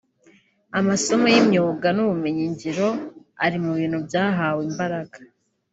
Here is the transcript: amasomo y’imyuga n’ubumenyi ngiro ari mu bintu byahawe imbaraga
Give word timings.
amasomo 0.79 1.25
y’imyuga 1.33 1.87
n’ubumenyi 1.93 2.45
ngiro 2.53 2.89
ari 3.45 3.57
mu 3.63 3.71
bintu 3.79 3.97
byahawe 4.07 4.61
imbaraga 4.69 5.17